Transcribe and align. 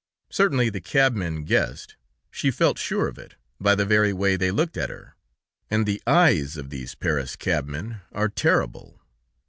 Certainly, 0.31 0.71
the 0.71 0.81
cabmen 0.81 1.43
guessed. 1.43 1.95
She 2.31 2.49
felt 2.49 2.79
sure 2.79 3.07
of 3.07 3.19
it, 3.19 3.35
by 3.59 3.75
the 3.75 3.85
very 3.85 4.11
way 4.11 4.35
they 4.35 4.49
looked 4.49 4.75
at 4.75 4.89
her, 4.89 5.13
and 5.69 5.85
the 5.85 6.01
eyes 6.07 6.57
of 6.57 6.71
these 6.71 6.95
Paris 6.95 7.35
cabmen 7.35 8.01
are 8.11 8.27
terrible! 8.27 8.99